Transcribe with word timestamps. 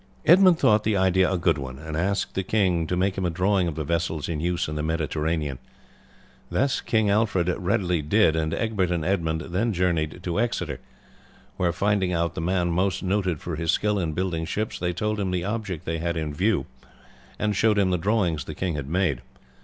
Edmund 0.25 0.57
thought 0.57 0.83
the 0.83 0.97
idea 0.97 1.31
a 1.31 1.37
good 1.37 1.59
one, 1.59 1.77
and 1.77 1.95
asked 1.95 2.33
the 2.33 2.41
king 2.41 2.87
to 2.87 2.97
make 2.97 3.19
him 3.19 3.23
a 3.27 3.29
drawing 3.29 3.67
of 3.67 3.75
the 3.75 3.83
vessels 3.83 4.27
in 4.27 4.39
use 4.39 4.67
in 4.67 4.73
the 4.73 4.81
Mediterranean. 4.81 5.59
This 6.49 6.81
King 6.81 7.11
Alfred 7.11 7.47
readily 7.59 8.01
did, 8.01 8.35
and 8.35 8.51
Egbert 8.51 8.89
and 8.89 9.05
Edmund 9.05 9.41
then 9.41 9.73
journeyed 9.73 10.23
to 10.23 10.39
Exeter, 10.39 10.79
where 11.57 11.71
finding 11.71 12.11
out 12.11 12.33
the 12.33 12.41
man 12.41 12.71
most 12.71 13.03
noted 13.03 13.41
for 13.41 13.55
his 13.57 13.71
skill 13.71 13.99
in 13.99 14.13
building 14.13 14.43
ships, 14.45 14.79
they 14.79 14.91
told 14.91 15.19
him 15.19 15.29
the 15.29 15.43
object 15.45 15.85
they 15.85 15.99
had 15.99 16.17
in 16.17 16.33
view, 16.33 16.65
and 17.37 17.55
showed 17.55 17.77
him 17.77 17.91
the 17.91 17.99
drawings 17.99 18.45
the 18.45 18.55
king 18.55 18.73
had 18.73 18.89
made. 18.89 19.21